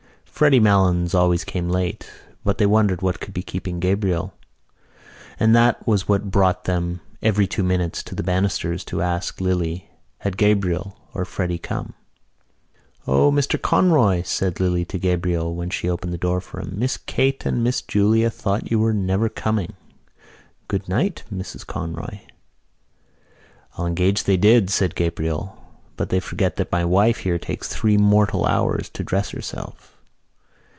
Freddy 0.41 0.59
Malins 0.59 1.13
always 1.13 1.43
came 1.43 1.69
late 1.69 2.09
but 2.43 2.57
they 2.57 2.65
wondered 2.65 3.03
what 3.03 3.19
could 3.19 3.31
be 3.31 3.43
keeping 3.43 3.79
Gabriel: 3.79 4.33
and 5.39 5.55
that 5.55 5.85
was 5.85 6.07
what 6.09 6.31
brought 6.31 6.63
them 6.63 6.99
every 7.21 7.45
two 7.45 7.61
minutes 7.61 8.01
to 8.01 8.15
the 8.15 8.23
banisters 8.23 8.83
to 8.83 9.03
ask 9.03 9.39
Lily 9.39 9.91
had 10.17 10.37
Gabriel 10.39 10.97
or 11.13 11.25
Freddy 11.25 11.59
come. 11.59 11.93
"O, 13.05 13.31
Mr 13.31 13.61
Conroy," 13.61 14.23
said 14.23 14.59
Lily 14.59 14.83
to 14.85 14.97
Gabriel 14.97 15.53
when 15.53 15.69
she 15.69 15.87
opened 15.87 16.11
the 16.11 16.17
door 16.17 16.41
for 16.41 16.59
him, 16.59 16.73
"Miss 16.75 16.97
Kate 16.97 17.45
and 17.45 17.63
Miss 17.63 17.83
Julia 17.83 18.31
thought 18.31 18.71
you 18.71 18.79
were 18.79 18.95
never 18.95 19.29
coming. 19.29 19.73
Good 20.67 20.89
night, 20.89 21.23
Mrs 21.31 21.67
Conroy." 21.67 22.17
"I'll 23.77 23.85
engage 23.85 24.23
they 24.23 24.37
did," 24.37 24.71
said 24.71 24.95
Gabriel, 24.95 25.55
"but 25.95 26.09
they 26.09 26.19
forget 26.19 26.55
that 26.55 26.71
my 26.71 26.83
wife 26.83 27.17
here 27.19 27.37
takes 27.37 27.67
three 27.67 27.97
mortal 27.97 28.47
hours 28.47 28.89
to 28.93 29.03
dress 29.03 29.29
herself." 29.29 29.89